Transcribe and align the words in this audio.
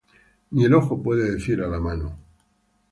Ni 0.51 0.63
el 0.65 0.73
ojo 0.73 0.97
puede 1.03 1.31
decir 1.33 1.61
á 1.61 1.67
la 1.67 1.79
mano: 1.79 2.09